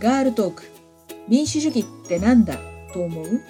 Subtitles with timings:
[0.00, 0.62] ガールトーク。
[1.28, 2.56] 民主主義ってなんだ？
[2.94, 3.42] と思う？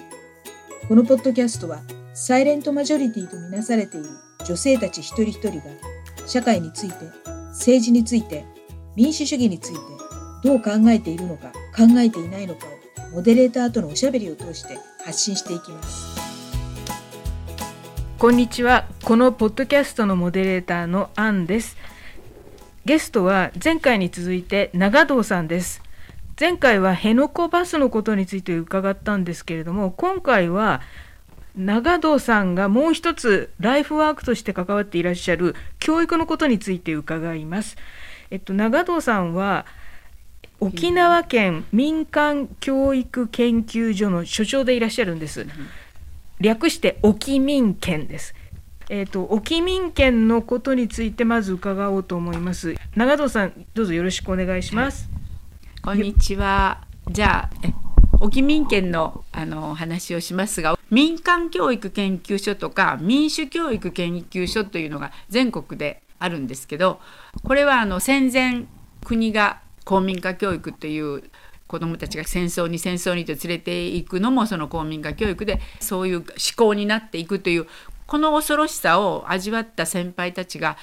[0.89, 1.79] このポッドキャストは
[2.13, 4.09] サイレントマジョリティとみなされている
[4.45, 5.63] 女性たち一人一人が
[6.27, 6.95] 社会について
[7.51, 8.43] 政治について
[8.97, 9.79] 民主主義について
[10.43, 16.19] どう考えているのか考えていないのかをモデレーターとのおしゃべりを通して発信していきます。
[18.19, 18.87] こんにちは。
[19.05, 21.77] このポッドキャストのモデレーターのアンです。
[22.83, 25.81] ゲストは前回に続いて長藤さんです。
[26.41, 30.81] 前回は辺野古バスのことについて伺ったんですけれども今回は
[31.55, 37.77] 長藤さんがもう一つライフワークとして関わっていらっしゃる教育のことについて伺います。
[38.31, 39.67] えっと、長藤さんは
[40.59, 45.45] 沖縄県民間教育研究所の所長でいらっしゃるんです。
[46.39, 48.33] 略して沖民研です。
[48.89, 52.73] えーと、沖民権のことについてまず伺おうと思います。
[52.95, 55.20] 長藤さん、どうぞよろしくお願いします。
[55.83, 56.81] こんにちは。
[57.09, 66.99] じゃあ、沖民権のあの話をしますが、民間教育研究所とか民主教育研究所というのが全国であるんですけど、
[67.43, 68.65] これはあの戦前
[69.03, 71.23] 国が公民化教育という
[71.65, 77.65] 子どもたちが戦争に戦争にと連れていくのもその公民化教育でそういう思考になっていくという
[78.05, 80.77] この恐ろしさを味わった先輩たちが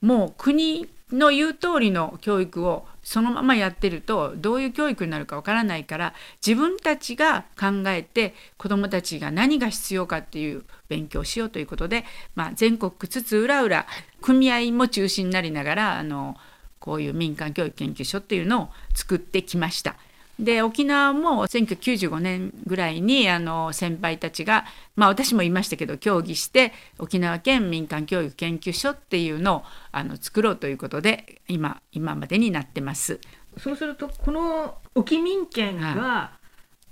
[0.00, 13.86] もう国の言う通りの教育をそのままやってるとどういう教育になるかわからないから自分たちが考えて子どもたちが何が必要かっていう勉強しようということで、まあ、全国津々浦々
[14.20, 16.36] 組合も中心になりながらあの
[16.80, 19.96] こういう民間教育研究所っていうのを作ってきました。
[20.38, 24.64] で沖縄も1995年ぐらいにあの先輩たちが、
[24.96, 29.62] まあ、私も言いましたけど協議して沖縄県民間教育研究所っていうのを
[29.92, 33.20] あの作ろうということで今今までになってます。
[33.58, 36.32] そうするとこの沖民権が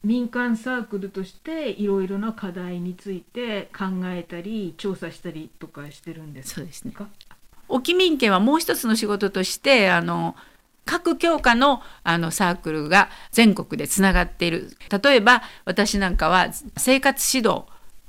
[0.04, 6.54] 民間サークルとしていろいろな課題について考えたり調査したりとかしてるんですか？
[6.60, 6.94] そうですね。
[7.68, 10.36] 沖民権はもう一つの仕事としてあの
[10.84, 14.76] 各教科のあのサークルが全国でつながっている。
[15.02, 17.64] 例えば私なんかは生活指導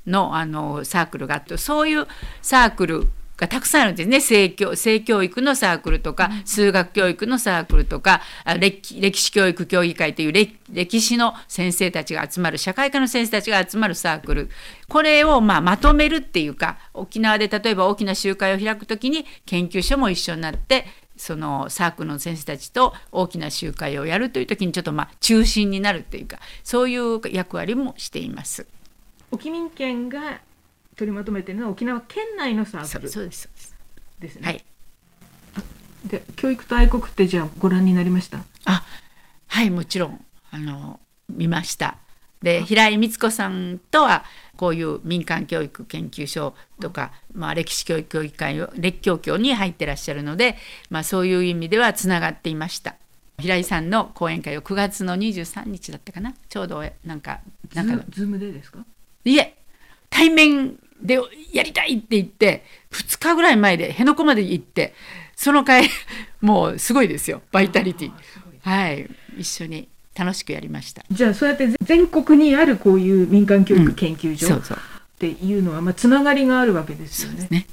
[0.07, 2.07] のあのサークルがあってそういう
[2.41, 4.22] サークルがたくさんあるんですね。
[4.22, 8.22] 性教性教育のサークルとか数学教育のサークルとか
[8.59, 10.31] 歴歴史教育協議会という
[10.69, 14.50] 歴史の先生たちが集まる社会科の先生たちが集まるサークル。
[14.88, 20.85] これをまあまとめるっていうか沖縄で例えば大きな集会を開く時に研究所も一緒になって
[21.16, 28.66] そのサークルの先生たちと大きな集会をやるという時にちょっとまあ中心になるというかそういう役割もしています。
[29.31, 30.41] 沖民県が
[30.96, 33.50] 取りまとめているのは沖縄県内のサークルそうです
[34.19, 34.41] ですね。
[34.46, 34.63] はい。
[36.06, 38.40] で教育と愛国ってじゃあご覧になりました？
[38.66, 38.84] あ
[39.47, 41.00] はいもちろんあの
[41.30, 41.97] 見ました。
[42.43, 44.25] で平井光子さんとは
[44.57, 50.57] こういう民間教育研究所とか、まあ、歴史教育協議会を歴教協に入ってらっしゃるので、
[50.91, 52.95] まあ、そういう意味ではつながっていました。
[53.39, 56.35] 平井さんの講演会を9月の23日だったかな？
[56.49, 57.39] ちょうどなんか
[57.73, 58.85] なんかズームでですか？
[59.25, 59.55] いえ
[60.11, 61.19] 対面で
[61.51, 64.93] やりたいって言って2日ぐらい前で辺野古まで行って
[65.35, 65.89] その会
[66.41, 67.41] もうすごいですよ。
[67.51, 68.11] バイタリティ。
[68.61, 69.09] はい。
[69.35, 71.03] 一緒に楽しくやりました。
[71.12, 74.78] じゃあそうやって全国にあるこういう民間教育研究所、っ
[75.19, 77.47] ていうのは、まあ、つながりがあるわけですよね。
[77.50, 77.68] ね。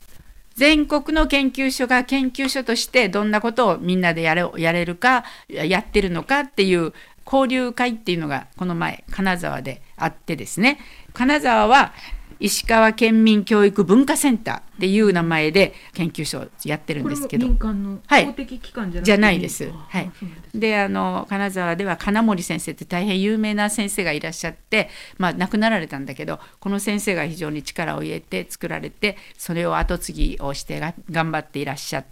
[0.55, 6.93] 全国の研究所が研究所としてどんなことをみんなでやれやれるかやってるのかっていう
[7.25, 10.78] 交流会っていうのがこの前金沢であってですね。
[11.15, 11.93] 金沢は
[12.41, 19.71] 石川県民教育文化センターっていう名前で研究所をやってるんですけど、民間の公的機関じゃ,、じゃないです。
[19.71, 20.11] はい。
[20.55, 32.05] であの金沢では金森先生って大変有名な先生がいらっしゃって、まあ亡くなられたんだけど、この先生が非常に力を入れて作られて、それを後継ぎをしてが頑張っていらっしゃ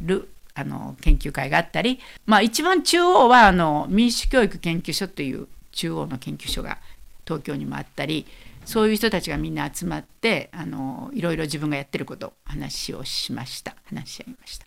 [0.00, 6.78] るあの研究会があったり、まあ一番中央はあの民主教育研究所という中央の研究所が
[7.26, 8.26] 東京にもあったり。
[8.64, 13.74] そういう人たちがみんな集まってあのいろいろ自分がやってること話をしました。
[13.84, 14.66] 話し合いました。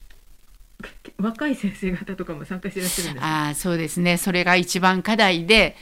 [1.18, 4.18] 若い先生方とかも参加してらっしゃるんですあそうですね。
[4.18, 5.76] それが一番課題で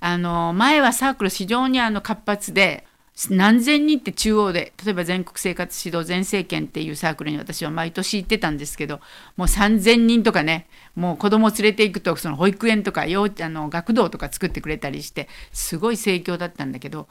[0.00, 2.86] あの前はサークル非常にあの活発で
[3.30, 9.00] 何千人って中央で例えば全国生活指導全政権っていうサークルに私は毎年行ってたんですけど
[9.36, 17.08] もう3,000人とかねもう子供を連れて行くとその保育園とか幼あの学童とか作ってくれたりしてすごい盛況だったんだけど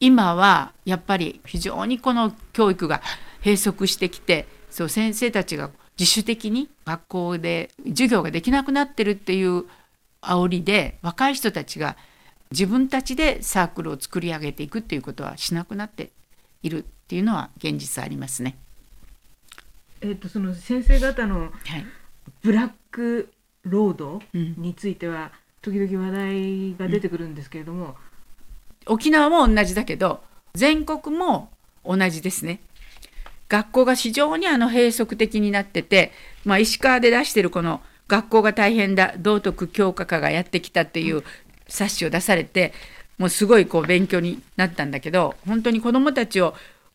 [0.00, 3.02] 今はやっぱり非常にこの教育が
[3.44, 9.64] 閉塞してきてそう先生たちが自主的に学校で授業ができなくなってるっていう
[10.20, 11.96] 煽りで若い人たちが
[12.50, 16.10] 自分たちでサークルを作り上げていくっていうことはしなくなって
[16.62, 18.56] いるっていうのは現実ありますね。
[20.00, 21.48] えっとその先生方のは
[21.78, 21.86] い、
[22.42, 23.30] ブラック
[23.64, 25.32] ロードうんについては
[25.62, 27.96] 時々話題が出てくるんですけれども、
[28.86, 30.20] 沖縄も同じだけど
[30.54, 31.50] 全国も
[31.84, 32.60] 同じですね。
[33.48, 36.12] 学校が非常にあの閉塞的になってて、
[36.44, 41.22] まあ、石川で出してるこの「学校が大変だ道徳強化科がやってきた」っていう
[41.68, 42.72] 冊子を出されて
[43.18, 46.54] もうすごいこう勉強になったんだけど本当に子どもたちを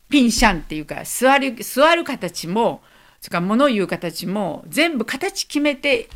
[0.10, 2.82] ピンシャンっていうか座る座る形も
[3.22, 6.10] それから物言う形も全部形決めて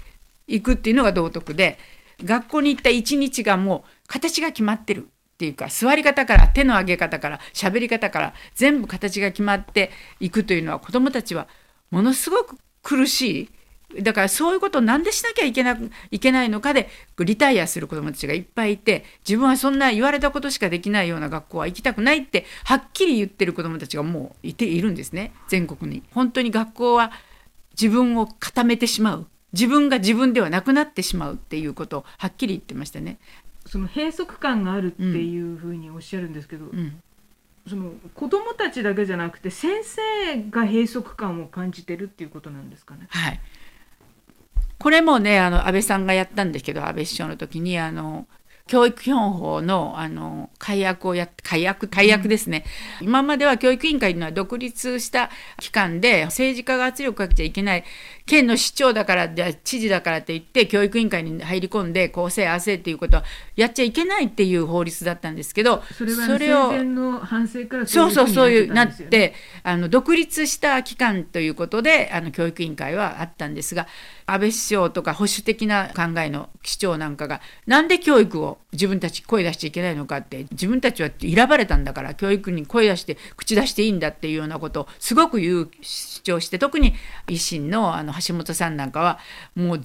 [0.47, 1.77] いくっていうのが道徳で
[2.23, 11.47] 学校に行った一日がもう形が決まってるっていうか座り方から手の上げ方から喋り方から全部形が決まっていくというのは子どもたちは
[11.89, 13.49] ものすごく苦しい
[14.01, 15.77] だからそういうことをなんでしなきゃいけな
[16.09, 16.89] いけないのかで
[17.19, 26.03] リタイアする子どもたちがいっぱいいて自分はそんな言われたことしかできないような学校は行きたくないってはっきり言ってる子どもたちがもういているんですね全国に。
[26.11, 27.11] 本当に学校は
[27.79, 33.19] 自分を固めてしまう自分が自分ではなくなってしまうっていうことをはっきり言ってましたね。
[33.73, 37.01] その閉塞感があるっていうふうにおっしゃるんですけど、うん
[37.65, 43.07] その子どもたちだけじゃなくて先生が閉塞感を感じてるっていうことなんですかね？
[43.09, 43.39] はい、
[44.77, 48.27] これもねあの安倍さんがやったんですけど安倍首相の時にあの
[48.65, 52.63] 教育基本法のあの改悪をやっ改悪改悪ですね、
[53.01, 55.29] 今までは教育委員会というのは独立した
[55.59, 57.83] 機関で政治家が圧力かけちゃいけない
[58.25, 63.23] 県の市長だからで知事だからって言って教育委員会に入り込んでこうせいああせいっていうことは
[63.57, 69.33] やっちゃいけないっていう法律だったんですけどそれはそれを生前の反省からそうそうそういうなって
[69.63, 73.87] あの独立した機関ということであの教育委員会はあったんですが
[74.25, 86.93] 安倍首相とか保守的な考えの市長なんかがなんで教育を自分たち声出しちゃいけないのかって自分たちは選ばれたんだから教育に声出して口出していいんだっていうようなことをすごく言う主張して特に
[87.27, 89.19] 維新のあの橋本さんなんかは
[89.55, 89.81] もう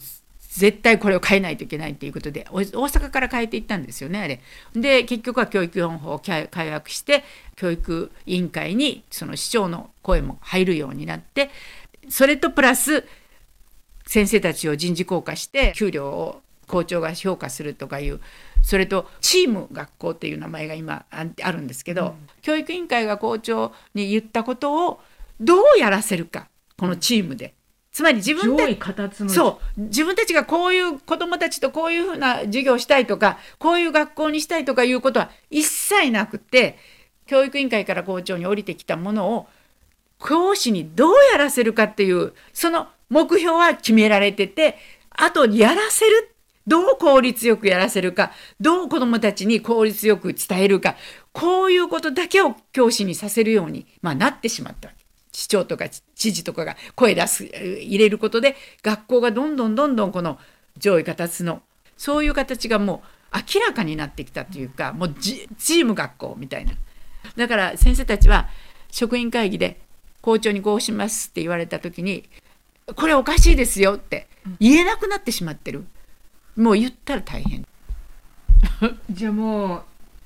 [0.58, 4.40] 絶対これを変えないといけないということで大阪から変えていったんですよねあれ。
[4.74, 7.22] で結局は教育本法を改悪して
[7.54, 11.50] 教育委員会にその市長の声も入るようになって
[12.08, 13.04] それとプラス
[14.08, 18.20] 先生たちを人事降下して給料を校長が評価するとかいう
[18.62, 25.00] それとチーム学校っていう名前が今ああるんですけど、教育委員会が校長に言ったことを
[25.38, 27.54] どうやらせるかこのチームで。
[27.90, 36.78] つまり自分た上位形のそう自分たちがこういう子どもたちとこういうふうな授業をしたいとかこういう学校にしたいとかいうことは一切なくて
[37.26, 39.48] 教育委員会から校長に降りてきたものを
[40.24, 44.76] 教師にどうやらせるかっていうその目標は決められてて
[45.10, 46.34] あとやらせる。
[46.66, 48.30] どう効率よくやらせるか。
[48.60, 50.96] どう子どもたちに効率よく伝えるか。
[51.32, 54.90] こういうことだけを教師にさせるように、まあ、なってしまった
[55.32, 60.38] 市長とか知事とかが声出す入れることで学校がどんどんどんどんこの
[60.76, 61.62] 上位形の
[61.96, 63.02] そういう形がも
[63.32, 66.72] う明らかになってきたというかもうチーム学校みたいな。
[67.36, 68.48] だから先生たちは
[68.90, 69.80] 職員会議で
[70.20, 72.28] 校長にこうしますって言われた時に
[72.94, 74.28] これおかしいですよって
[74.60, 75.84] 言えなくなってしまってる
[76.56, 77.66] もう言ったら大変
[79.10, 79.82] じゃあもう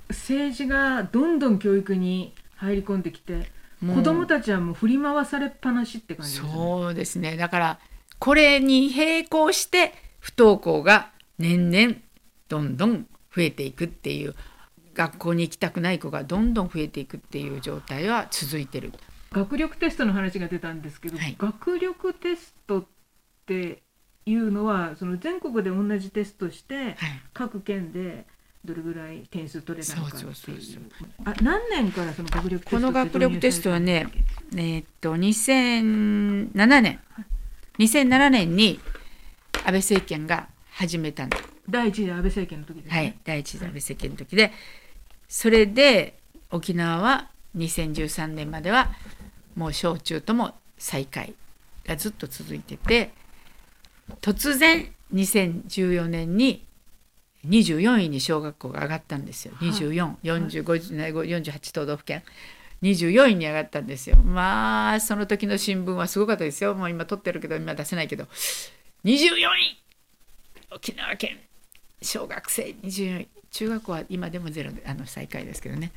[0.09, 3.51] 政治がどんどん教育に入り込んできて
[3.81, 6.53] 子どもたちはもう振り回されっぱなしって感じですね。
[6.53, 7.81] そうですねだから
[8.19, 11.97] これに並行して不登校が年々
[12.49, 14.35] どんどん増えていくっていう
[14.95, 18.93] 学校に行きたくない子がどんどん増えていくっていう状態は続いてる。
[19.33, 21.35] 学力テストの話が出たんですけど、はい。
[21.39, 22.85] 学力テストっ
[23.47, 23.83] て
[24.27, 26.97] いうのはその全国で同じテストしてはい。
[27.33, 28.27] 各県で
[28.65, 30.55] どれぐらい点数取れたのかっていそう
[31.25, 34.07] あ何年からその学力テストこの学力テストはね
[34.55, 37.01] えーっと2007年。
[37.79, 38.79] 2007年に
[39.65, 44.53] 安倍政権が始めたんだ第一次安倍政権の時ですね、はい、第一次安倍政権の時で、
[45.29, 46.19] それで
[46.51, 48.91] 沖縄は2013年までは
[49.57, 51.35] もう小中とも再開
[51.87, 53.11] がずっと続いてて
[54.21, 56.65] 突然2014年に
[57.47, 59.55] 24位に小学校が上がったんですよ。
[59.57, 59.69] はい。
[59.71, 62.23] 244548都道府県。
[62.83, 64.17] 24位に上がったんですよ。
[64.17, 66.75] まあその時の新聞はすごかったですよ。
[66.75, 68.25] もう今取ってるけど今出せないけど。
[69.05, 69.49] 24位
[70.71, 71.39] 沖縄県。
[72.01, 75.93] 小学生24位中学校は今でもゼロであの最下位ですけどね、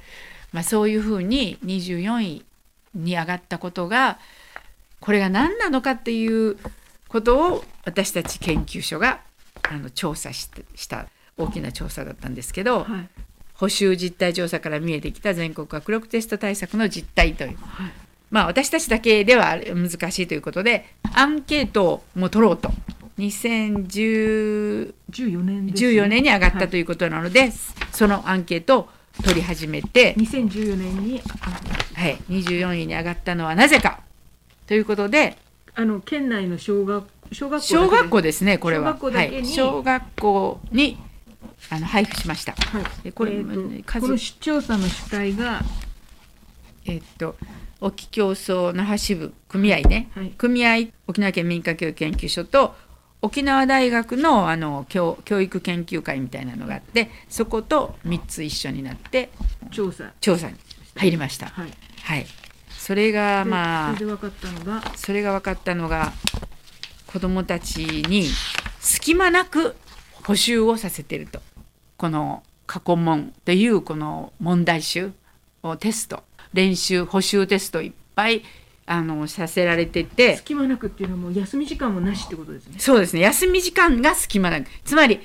[0.51, 2.45] まあ、そういうふうに24位
[2.95, 4.17] に上がったことが
[4.99, 6.57] これが何なのかっていう
[7.07, 9.21] ことを私たち研究所が
[9.63, 13.09] あの調査しした大きな調査だったんですけど、はい。
[13.53, 17.91] 補修実態調査から見えてきた全国学力テスト対策の実態という、はい。
[18.31, 22.71] まあ私たちだけでは難しいということでアンケートも取ろうと。
[23.17, 25.73] 2014 14年ね。
[25.73, 27.51] 年に上がったという、ことなので、
[27.93, 28.89] そのアンケートを
[29.23, 31.21] 取り始めて、2014年に
[31.93, 34.01] はい、24位に上がったのはなぜか。
[34.67, 35.37] ということで
[35.75, 38.93] あの県内の小学小学校小学校でですねこれは。
[38.93, 40.97] 小学校だけにはい、小学校に
[41.69, 42.53] あの配布しました。
[42.53, 42.83] はい。
[43.03, 45.61] でこれえーこの出張査の主体が
[46.85, 47.35] えっと
[47.81, 50.29] 沖競争那覇支部組合ね、はい。
[50.37, 52.75] 組合沖縄県民間教育研究所と
[53.25, 59.29] 沖縄大学のあの教教育研究会みたいなのがあってそこと3つ一緒になって
[59.71, 60.11] 調査。
[60.21, 60.55] 調査に
[60.95, 61.47] 入りました。
[61.47, 61.73] はい。
[62.03, 62.27] はい、
[62.69, 64.83] それがでまあそれで分かったのが？
[64.95, 66.13] それが分かったのが
[67.07, 68.27] 子どもたちに
[68.79, 69.75] 隙間なく
[70.23, 71.41] 補習をさせてると。
[71.97, 75.11] この過去問というこの問題集
[75.63, 78.43] をテスト練習補習テストいっぱい
[78.87, 80.37] あのさせられてて。
[80.37, 82.75] 隙間なくっていうのはもう休み時間もなしってことですね。
[82.77, 83.21] そうですね。
[83.21, 84.67] 休み時間が隙間なく。
[84.83, 85.19] つまり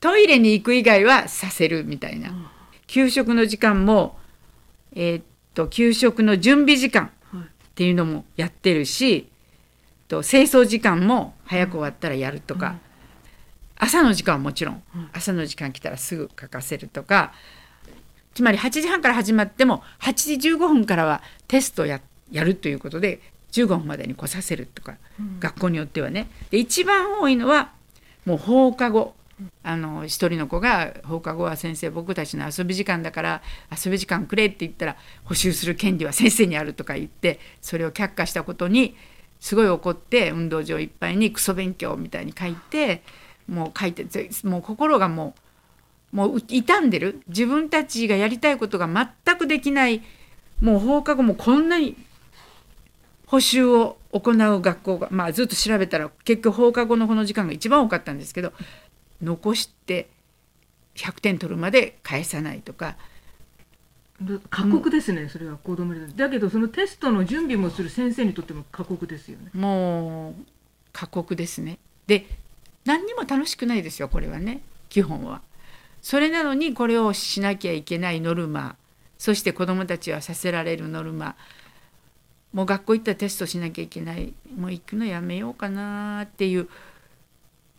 [0.00, 2.30] トイレに行く以外はさせるみたいな。
[2.86, 4.18] 給食の時間も
[4.94, 5.24] えーっ
[5.54, 7.42] と給食の準備時間はい。
[7.42, 9.28] っていうのもやってるし
[10.08, 12.80] と清掃時間も早く終わったらやるとか、うん。
[13.76, 15.10] 朝の時間はもちろん、うん。
[15.12, 17.34] 朝の時間来たらすぐ書かせるとか。
[18.32, 23.20] つまり8時半から始まっても8時15分からはテストをややるということで
[23.52, 25.40] 15分までに来させるとか、うん。
[25.40, 26.28] 学校によってはね。
[26.50, 27.72] で一番多いのは
[28.24, 29.14] もう放課後。
[29.62, 38.96] あの一人の子が放課後は先生僕たちの遊び時間だから遊び時間くれって言ったら補習する権利は先生にあるとか言ってそれを却下したことに
[39.38, 43.02] すごい怒って運動場いっぱいにクソ勉強みたいに書いて
[43.46, 45.40] もう書いてぜもう心がもう
[46.16, 47.20] もう傷んでる。
[47.28, 50.02] 自分たちがやりたいことが全くできない。
[50.62, 51.94] もう放課後もこんなに
[53.26, 58.52] 補習を行う学校が、まあ、ずっと調べたら結局放課後のこの時間が一番多かったんですけど
[59.20, 60.08] 残して
[60.94, 62.96] 100点取るまで返さないとか。
[64.22, 69.50] だ過酷ですね、それは子供にだけどそのテストの準備もする先生にとっても過酷ですよね。
[69.52, 70.34] もう
[70.92, 71.78] 過酷ですね。
[72.06, 72.24] で
[72.86, 74.62] 何にも楽しくないですよこれはね。
[74.88, 75.42] 基本は。
[76.00, 78.76] それなのにこれをしなきゃいけないノルマ。
[79.18, 81.36] そして子どもたちはさせられるノルマ
[82.56, 86.70] もう学校行ったらテストしなきゃいけないもう行くのやめようかなっていう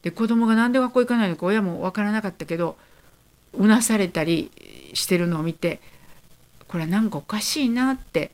[0.04, 2.78] で子供がなんで学校行かないのか親も分からなかったけど
[3.54, 4.52] うなされたり
[4.94, 5.80] してるのを見て
[6.68, 8.30] これはなんかおかしいなって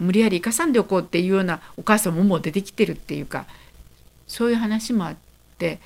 [0.00, 3.46] 無理やり生かさんでおこうっていうようなお母さんももう出てきてるっていうか
[4.26, 5.16] そういう話もあっ
[5.56, 5.78] て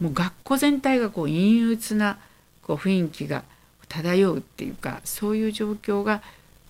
[0.00, 2.18] もう学校全体がこう陰鬱な
[2.62, 3.44] こう雰囲気が
[3.90, 6.22] 漂うっていうかそういう状況が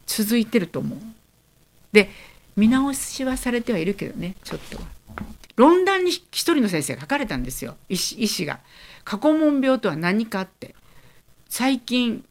[0.08, 0.98] 続いてると思う。
[1.92, 2.10] で
[2.58, 4.82] 見直しはされてはいるけどねちょっとは。
[5.54, 7.76] 論文に一人の先生が書かれたんですよ。
[7.88, 8.58] 医師医師が。
[9.04, 10.74] 過去問病とは何かって。
[11.48, 12.24] 最近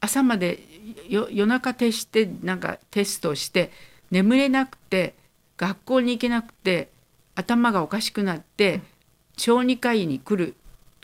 [0.00, 0.60] 朝まで
[1.08, 3.72] 夜中徹してなんかテストをして
[4.12, 5.14] 眠れなくて
[5.56, 6.88] 学校に行けなくて
[7.34, 8.80] 頭がおかしくなって
[9.36, 10.54] 小児科医に来る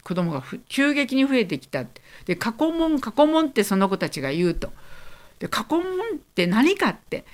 [0.04, 1.84] 子供が急激に増えてきた。
[2.26, 4.72] で過去問過去問ってその子たちが言うと。
[5.40, 7.24] で過去問って何かって。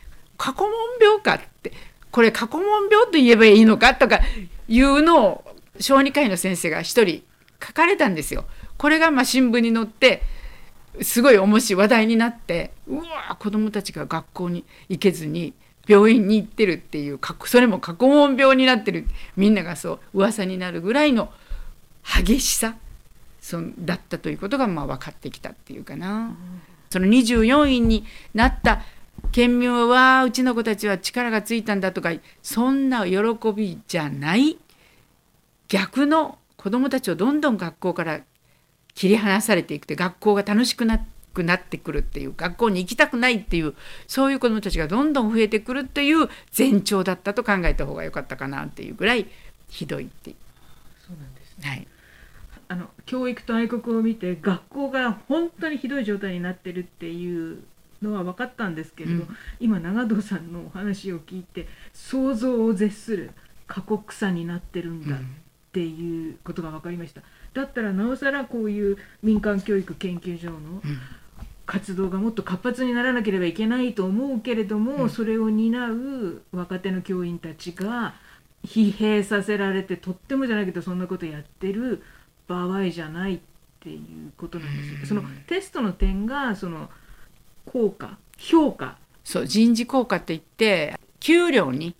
[0.42, 1.72] 過去問病かって
[2.10, 4.18] これ過去問病と言えばいいのかとか
[4.66, 5.44] いうのを
[5.78, 7.22] 小児科医の先生が一人
[7.64, 8.44] 書かれたんですよ。
[8.76, 10.22] これがま新聞に載って
[11.00, 15.54] すごい面白い話題になってうわ子どもたちが学校に行けずに
[15.86, 19.06] 病院に行ってるっていうそれも過去問病になってる
[19.36, 21.32] みんながそう噂になるぐらいの
[22.04, 22.74] 激しさ
[23.40, 26.34] そのだったということがまあ分かってきたっていうかな。
[26.90, 28.82] その24位になった
[29.32, 32.12] 県民はうちの子たちは力がついたんだとか
[32.42, 33.18] そんな喜
[33.54, 34.58] びじゃない
[35.68, 38.20] 逆の子どもたちをどんどん学校から
[38.94, 43.74] 切り離されていくって学校が楽しくなくなってくるっていう学校に行きたくないっていう
[44.06, 49.26] そういう子どもたちがどんどん増えてくるっていう前兆だったと考えた方が良かったかなっていうぐらい
[49.70, 50.36] ひどいっていう。
[51.06, 51.86] そうなんですねはい
[52.68, 57.62] あの教育と愛国を見て学校が本当にひどい状態になってるっていう
[58.02, 59.28] のは分かったんですけれど、うん。
[59.60, 63.30] 今長藤さんのお話を聞いて想像を絶する
[63.66, 65.18] 過酷さになってるんだっ
[65.72, 67.22] ていうことが分かりました、
[67.54, 70.80] だったらなおさらこういう民間教育研究所のうん。
[71.64, 75.10] 活動がもっと活発にならなければいけないと思うけれども、うん。
[75.10, 78.14] それを担う若手の教員たちが
[78.66, 82.02] 疲弊させられてとってもじゃないけどそんなことやってる
[82.48, 83.40] 場合じゃないっ
[83.80, 85.06] ていうことなんですよ。
[85.06, 86.90] そのテストの点がその
[87.66, 88.96] 効果評価。
[89.24, 91.94] そう人事効果って言って給料に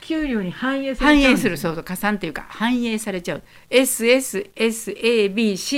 [0.00, 3.42] 給料に反映されち反映するそうそう加算っていうか反映されちゃう。
[3.70, 4.46] SSSABC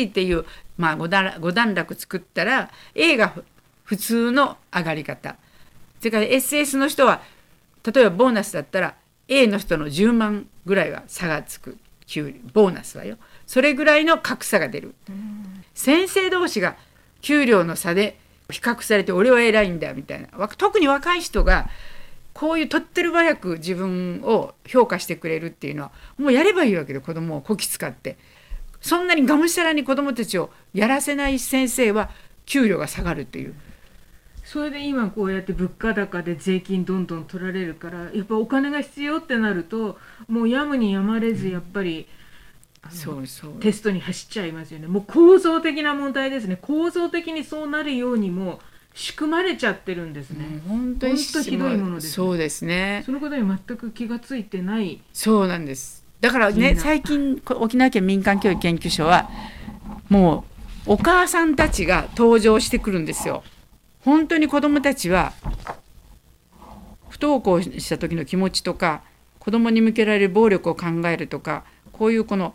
[0.08, 0.44] っていう、
[0.76, 3.44] まあ、5, 段5段落作ったら A がふ
[3.84, 5.36] 普通の上がり方。
[6.00, 7.22] それから SS の人は
[7.84, 8.96] 例えばボーナスだったら
[9.28, 11.78] A の人の10万ぐらいは差がつく。
[12.06, 13.18] 給料ボーナスはよ。
[13.46, 14.94] それぐらいの格差が出る。
[15.74, 16.76] 先生同士が
[17.20, 18.18] 給料の差で
[18.50, 20.28] 比較されて俺は偉いんだみたいな。
[20.48, 21.68] 特に若い人が
[22.32, 28.16] こういうとってる早く自分を評価してくれるっていうのはもうやればいいわけで子供をこき使って。
[28.80, 32.10] そんなにがむしゃらに子供たちをやらせない先生は
[32.44, 33.54] 給料が下がるっていう。
[34.44, 39.98] それで今こうやって物価高で税金どんどん取られるからやっぱお金が必要ってなると
[40.28, 42.06] もうやむにやまれずやっぱり、あの
[42.90, 43.52] そうそう。
[43.54, 44.86] テストに走っちゃいますよね。
[44.86, 46.56] もう構造的な問題ですね。
[46.60, 48.60] 構造的にそうなるようにも
[48.94, 52.10] 仕組まれちゃってるんですね、本当にひどいものですね。
[52.12, 53.02] そうですね。
[53.04, 55.02] そのことに全く気がついてない。
[55.12, 56.02] そうなんです。
[56.20, 59.28] だからね最近こ沖縄県民間教育研究所は
[60.08, 60.44] も
[60.86, 63.42] うお母さんたちが登場してくるんですよ。
[64.00, 65.34] 本当に子どもたちは
[67.10, 69.02] 不登校した時の気持ちとか
[69.40, 72.54] 子どもに向けられる暴力を考えるとかこういうこの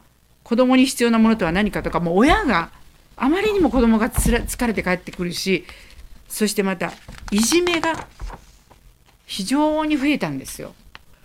[0.52, 2.72] 子どもに必要なものとは何かとかもう親が
[3.16, 5.64] あまりにも子どもが疲れて帰ってくるし
[6.28, 6.92] そしてまた
[7.32, 8.06] いじめが
[9.26, 10.74] 非常に増えたんですよ。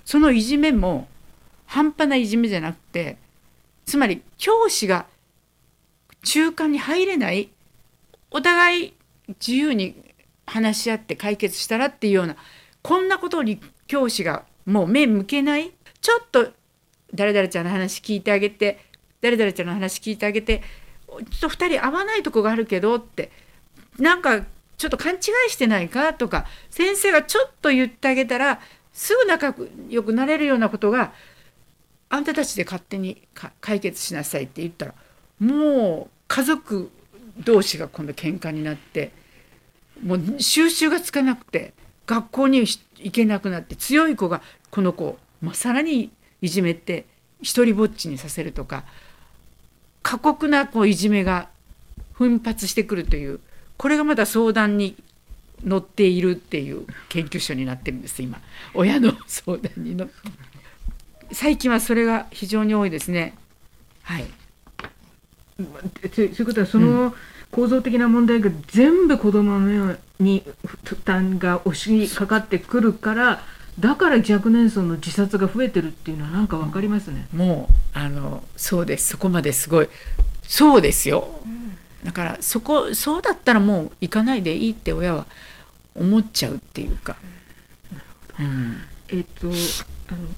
[0.05, 1.09] そのいじめも
[1.65, 3.17] 半端ないじめじゃなくて
[3.85, 5.07] つまり教師が
[6.23, 7.51] 中間に入れない
[8.31, 8.95] お互い
[9.45, 9.97] 自由に
[10.47, 12.37] 話し合って解決したらっていうような
[12.81, 16.53] こんなことに教師がもう目向けないちょっと
[17.13, 18.86] 誰々ちゃんの話聞いてあげて
[19.21, 20.63] 誰々ちゃんの話聞いてあげて
[21.09, 23.31] ちょっと2人合わないとこがあるけどって
[23.99, 24.45] なんか
[24.77, 28.61] ちょっと勘違いしてないかとか先生がちょっと言ってあげたら
[28.93, 29.55] すぐ仲
[29.89, 31.13] 良くなれるようなことが
[32.09, 33.27] あんたたちで勝手に
[33.61, 34.95] 解決しなさいって言ったら
[35.39, 36.91] もう家族
[37.39, 39.13] 同士が今度喧嘩になって
[40.03, 41.75] もう収集がつかなくて
[42.07, 47.07] 学校に行けなくなって強い子がこの子を、まあ、さらにいじめて
[47.43, 48.85] 一人ぼっちにさせるとか
[50.07, 51.49] 過酷なこういじめが
[52.13, 53.41] 奮発してくるという
[53.77, 54.95] これがまだ相談に
[55.65, 58.41] 乗っているっていう研究所になってるんです今。
[58.73, 60.09] 親の相談にの
[61.33, 63.35] 最近はそれが非常に多いですね。
[64.03, 64.27] はい。
[65.57, 67.13] とということはその
[67.51, 70.45] 構造的な問題が全部子供のに
[70.85, 73.43] 負担が押しかかってくるから
[73.79, 77.27] だから若年層の自殺が増えてるっていうのはなんかわかりますね。
[77.35, 79.89] もうあのそうですそこまですごい。
[80.43, 81.29] そうですよ。
[82.05, 85.27] だからそこそうだったらもう行かないでいいって親は
[85.95, 87.17] 思っちゃうっていうか、
[88.39, 88.77] うん、
[89.09, 90.29] えっとあの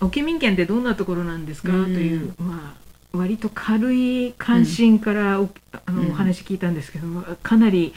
[0.00, 1.84] 沖民県ってどんなところなんですか、うん。
[1.84, 6.08] というまあ割と軽い関心からお,、あうん。
[6.08, 7.94] のお話聞いたんですけどもかなり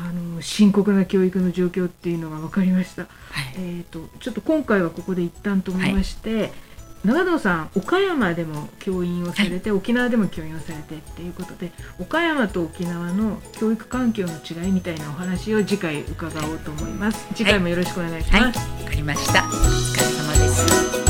[0.00, 3.02] あの深刻な教育の状況っていうのが分かりました。
[3.02, 3.10] はい。
[3.56, 6.52] えー、とちょっと今回はここで一旦止めまして、
[7.04, 17.26] 長野さん岡山でも教員をされて、沖縄でも教員をされてっていうことで岡山と沖縄の教育環境の違いみたいなお話を次回伺おうと思います。
[17.34, 19.44] 次回もよろしくお願いします、はい、わかりました。
[19.44, 21.07] お疲れ